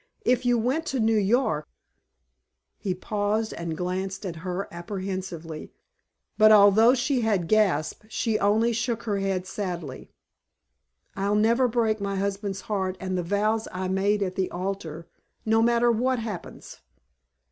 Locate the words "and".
3.53-3.77, 12.99-13.15